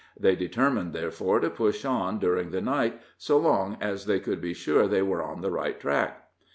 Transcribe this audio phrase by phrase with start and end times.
[0.19, 4.55] They determined, therefore, to push on during the night, so long as they could be
[4.55, 6.27] sure they were on the right track.